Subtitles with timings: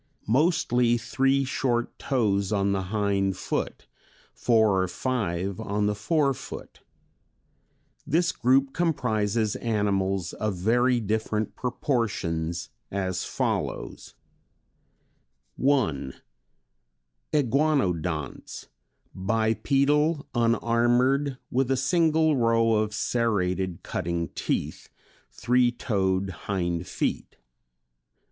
[0.27, 3.85] Mostly three short toes on the hind foot,
[4.33, 6.79] four or five on the fore foot.
[8.07, 14.15] This group comprises animals of very different proportions as follows:
[15.57, 16.15] 1.
[17.31, 18.69] Iguanodonts.
[19.13, 24.89] Bipedal, unarmored, with a single row of serrated cutting teeth,
[25.29, 27.37] three toed hind feet.